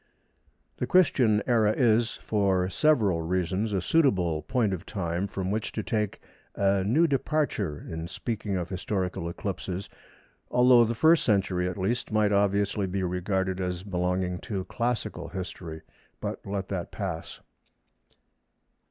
[0.77, 5.83] The Christian Era is, for several reasons, a suitable point of time from which to
[5.83, 6.19] take
[6.55, 9.89] a new departure in speaking of historical eclipses,
[10.49, 16.43] although the First Century, at least, might obviously be regarded as belonging to classical history—but
[16.47, 17.39] let that pass.